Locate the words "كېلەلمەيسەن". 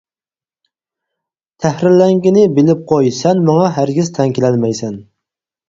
4.41-5.01